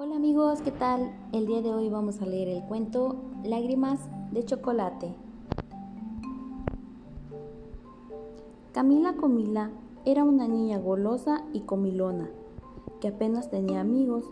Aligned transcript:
Hola 0.00 0.14
amigos, 0.14 0.62
¿qué 0.62 0.70
tal? 0.70 1.12
El 1.32 1.48
día 1.48 1.60
de 1.60 1.74
hoy 1.74 1.88
vamos 1.88 2.22
a 2.22 2.24
leer 2.24 2.46
el 2.46 2.62
cuento 2.62 3.16
Lágrimas 3.42 3.98
de 4.30 4.44
chocolate. 4.44 5.12
Camila 8.70 9.16
Comila 9.16 9.72
era 10.04 10.22
una 10.22 10.46
niña 10.46 10.78
golosa 10.78 11.42
y 11.52 11.62
comilona, 11.62 12.30
que 13.00 13.08
apenas 13.08 13.50
tenía 13.50 13.80
amigos 13.80 14.30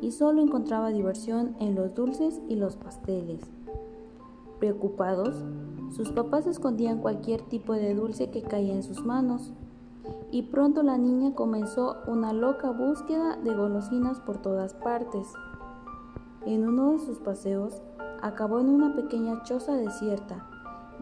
y 0.00 0.12
solo 0.12 0.40
encontraba 0.40 0.90
diversión 0.90 1.56
en 1.58 1.74
los 1.74 1.96
dulces 1.96 2.40
y 2.48 2.54
los 2.54 2.76
pasteles. 2.76 3.40
Preocupados, 4.60 5.34
sus 5.90 6.12
papás 6.12 6.46
escondían 6.46 7.00
cualquier 7.00 7.42
tipo 7.42 7.72
de 7.72 7.92
dulce 7.92 8.30
que 8.30 8.42
caía 8.42 8.72
en 8.72 8.84
sus 8.84 9.04
manos 9.04 9.52
y 10.30 10.42
pronto 10.42 10.82
la 10.82 10.98
niña 10.98 11.34
comenzó 11.34 11.96
una 12.06 12.32
loca 12.32 12.70
búsqueda 12.70 13.36
de 13.36 13.54
golosinas 13.54 14.20
por 14.20 14.38
todas 14.38 14.74
partes. 14.74 15.32
En 16.44 16.68
uno 16.68 16.92
de 16.92 16.98
sus 16.98 17.18
paseos 17.18 17.82
acabó 18.20 18.60
en 18.60 18.68
una 18.68 18.94
pequeña 18.94 19.42
choza 19.44 19.74
desierta, 19.74 20.46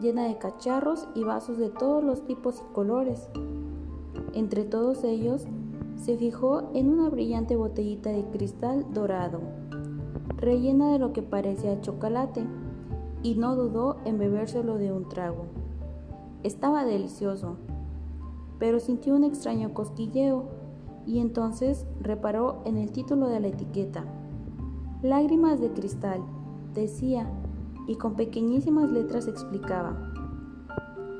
llena 0.01 0.25
de 0.25 0.39
cacharros 0.39 1.09
y 1.15 1.25
vasos 1.25 1.59
de 1.59 1.71
todos 1.71 2.05
los 2.05 2.23
tipos 2.25 2.61
y 2.61 2.73
colores. 2.73 3.29
Entre 4.33 4.65
todos 4.65 5.03
ellos, 5.03 5.47
se 5.97 6.17
fijó 6.17 6.71
en 6.75 6.91
una 6.91 7.09
brillante 7.09 7.57
botellita 7.57 8.11
de 8.11 8.25
cristal 8.27 8.87
dorado, 8.93 9.41
rellena 10.37 10.93
de 10.93 10.99
lo 10.99 11.13
que 11.13 11.23
parecía 11.23 11.81
chocolate, 11.81 12.47
y 13.23 13.35
no 13.35 13.57
dudó 13.57 13.97
en 14.05 14.19
bebérselo 14.19 14.79
de 14.79 14.93
un 14.93 15.09
trago. 15.09 15.47
Estaba 16.43 16.85
delicioso, 16.85 17.57
pero 18.59 18.81
sintió 18.81 19.15
un 19.15 19.25
extraño 19.25 19.75
cosquilleo 19.75 20.45
y 21.07 21.21
entonces 21.21 21.87
reparó 22.01 22.63
en 22.65 22.79
el 22.79 22.91
título 22.91 23.29
de 23.29 23.41
la 23.41 23.49
etiqueta. 23.49 24.05
Lágrimas 25.03 25.61
de 25.61 25.71
cristal, 25.71 26.21
decía, 26.75 27.31
y 27.87 27.97
con 27.97 28.15
pequeñísimas 28.15 28.91
letras 28.91 29.29
explicaba. 29.29 29.97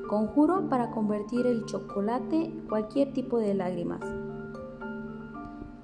Conjuro 0.09 0.69
para 0.69 0.91
convertir 0.91 1.45
el 1.45 1.65
chocolate 1.65 2.53
cualquier 2.69 3.13
tipo 3.13 3.37
de 3.39 3.53
lágrimas. 3.53 4.01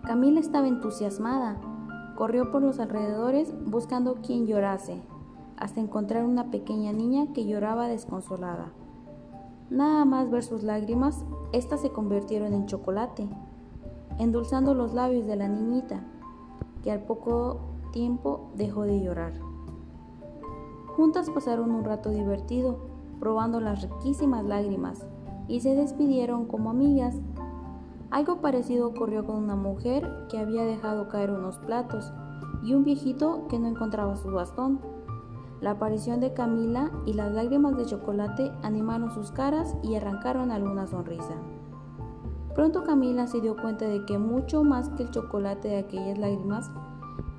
Camila 0.04 0.40
estaba 0.40 0.68
entusiasmada. 0.68 1.60
Corrió 2.16 2.52
por 2.52 2.62
los 2.62 2.80
alrededores 2.80 3.54
buscando 3.66 4.16
quien 4.16 4.46
llorase, 4.46 5.02
hasta 5.58 5.80
encontrar 5.80 6.26
una 6.26 6.52
pequeña 6.52 6.92
niña 6.94 7.34
que 7.34 7.46
lloraba 7.46 7.88
desconsolada. 7.88 8.72
Nada 9.74 10.06
más 10.06 10.30
ver 10.30 10.44
sus 10.44 10.62
lágrimas, 10.62 11.26
éstas 11.52 11.82
se 11.82 11.90
convirtieron 11.90 12.54
en 12.54 12.68
chocolate, 12.68 13.28
endulzando 14.20 14.76
los 14.76 14.94
labios 14.94 15.26
de 15.26 15.36
la 15.36 15.48
niñita, 15.48 16.04
que 16.84 16.92
al 16.92 17.00
poco 17.06 17.60
tiempo 17.92 18.52
dejó 18.56 18.84
de 18.84 19.02
llorar. 19.02 19.34
Juntas 20.96 21.32
pasaron 21.32 21.72
un 21.72 21.84
rato 21.84 22.12
divertido, 22.12 22.82
probando 23.20 23.60
las 23.60 23.82
riquísimas 23.82 24.46
lágrimas, 24.46 25.08
y 25.48 25.62
se 25.62 25.74
despidieron 25.74 26.46
como 26.46 26.70
amigas. 26.70 27.16
Algo 28.12 28.42
parecido 28.42 28.88
ocurrió 28.88 29.26
con 29.26 29.38
una 29.38 29.56
mujer 29.56 30.08
que 30.30 30.38
había 30.38 30.66
dejado 30.66 31.10
caer 31.10 31.32
unos 31.32 31.58
platos 31.58 32.14
y 32.62 32.76
un 32.76 32.84
viejito 32.84 33.48
que 33.48 33.58
no 33.58 33.70
encontraba 33.70 34.18
su 34.18 34.30
bastón. 34.30 34.82
La 35.64 35.72
aparición 35.72 36.20
de 36.20 36.34
Camila 36.34 36.92
y 37.06 37.14
las 37.14 37.32
lágrimas 37.32 37.78
de 37.78 37.86
chocolate 37.86 38.52
animaron 38.64 39.12
sus 39.12 39.32
caras 39.32 39.78
y 39.82 39.96
arrancaron 39.96 40.52
alguna 40.52 40.88
sonrisa. 40.88 41.36
Pronto 42.54 42.84
Camila 42.84 43.28
se 43.28 43.40
dio 43.40 43.56
cuenta 43.56 43.86
de 43.86 44.04
que 44.04 44.18
mucho 44.18 44.66
más 44.66 44.90
que 44.90 45.04
el 45.04 45.12
chocolate 45.12 45.70
de 45.70 45.78
aquellas 45.78 46.18
lágrimas 46.18 46.70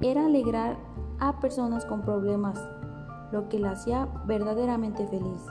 era 0.00 0.24
alegrar 0.24 0.78
a 1.18 1.38
personas 1.38 1.84
con 1.84 2.00
problemas, 2.00 2.58
lo 3.30 3.50
que 3.50 3.58
la 3.58 3.72
hacía 3.72 4.08
verdaderamente 4.24 5.06
feliz. 5.06 5.44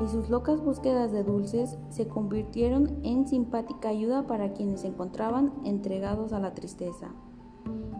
Y 0.00 0.06
sus 0.06 0.30
locas 0.30 0.60
búsquedas 0.60 1.10
de 1.10 1.24
dulces 1.24 1.78
se 1.88 2.06
convirtieron 2.06 3.00
en 3.02 3.26
simpática 3.26 3.88
ayuda 3.88 4.28
para 4.28 4.52
quienes 4.52 4.82
se 4.82 4.86
encontraban 4.86 5.52
entregados 5.64 6.32
a 6.32 6.38
la 6.38 6.54
tristeza 6.54 7.10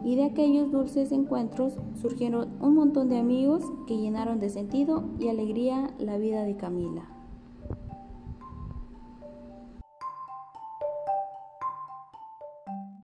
y 0.05 0.17
de 0.17 0.25
aquellos 0.25 0.71
dulces 0.71 1.13
encuentros 1.13 1.79
surgieron 2.01 2.57
un 2.61 2.75
montón 2.75 3.09
de 3.09 3.19
amigos 3.19 3.65
que 3.87 3.97
llenaron 3.97 4.39
de 4.39 4.51
sentido 4.51 5.05
y 5.19 5.29
alegría 5.29 5.95
la 5.99 6.19
vida 6.19 6.45
de 6.45 6.57
Camila. 6.57 7.16